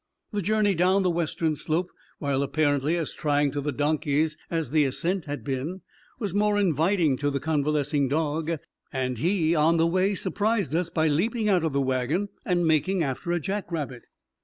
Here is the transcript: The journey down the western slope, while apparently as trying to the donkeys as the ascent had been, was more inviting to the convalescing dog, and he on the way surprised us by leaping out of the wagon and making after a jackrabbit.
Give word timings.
The 0.31 0.41
journey 0.41 0.73
down 0.73 1.03
the 1.03 1.11
western 1.11 1.55
slope, 1.55 1.91
while 2.17 2.41
apparently 2.41 2.97
as 2.97 3.13
trying 3.13 3.51
to 3.51 3.61
the 3.61 3.71
donkeys 3.71 4.35
as 4.49 4.71
the 4.71 4.83
ascent 4.83 5.25
had 5.25 5.43
been, 5.43 5.81
was 6.17 6.33
more 6.33 6.57
inviting 6.59 7.17
to 7.17 7.29
the 7.29 7.39
convalescing 7.39 8.07
dog, 8.07 8.57
and 8.91 9.19
he 9.19 9.53
on 9.53 9.77
the 9.77 9.85
way 9.85 10.15
surprised 10.15 10.75
us 10.75 10.89
by 10.89 11.07
leaping 11.07 11.49
out 11.49 11.63
of 11.63 11.73
the 11.73 11.79
wagon 11.81 12.29
and 12.43 12.65
making 12.65 13.03
after 13.03 13.31
a 13.31 13.39
jackrabbit. 13.39 14.01